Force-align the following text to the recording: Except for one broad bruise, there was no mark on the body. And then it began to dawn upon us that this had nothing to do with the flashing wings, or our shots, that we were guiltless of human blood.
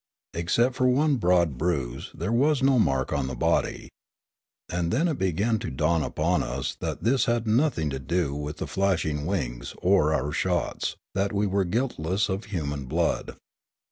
Except 0.33 0.73
for 0.73 0.87
one 0.87 1.17
broad 1.17 1.59
bruise, 1.59 2.09
there 2.15 2.31
was 2.31 2.63
no 2.63 2.79
mark 2.79 3.13
on 3.13 3.27
the 3.27 3.35
body. 3.35 3.91
And 4.67 4.91
then 4.91 5.07
it 5.07 5.19
began 5.19 5.59
to 5.59 5.69
dawn 5.69 6.01
upon 6.01 6.41
us 6.41 6.73
that 6.79 7.03
this 7.03 7.25
had 7.25 7.45
nothing 7.45 7.91
to 7.91 7.99
do 7.99 8.33
with 8.33 8.57
the 8.57 8.65
flashing 8.65 9.27
wings, 9.27 9.75
or 9.77 10.11
our 10.11 10.31
shots, 10.31 10.95
that 11.13 11.31
we 11.31 11.45
were 11.45 11.65
guiltless 11.65 12.29
of 12.29 12.45
human 12.45 12.85
blood. 12.85 13.37